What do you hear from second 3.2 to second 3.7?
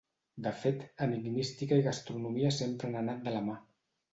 de la mà.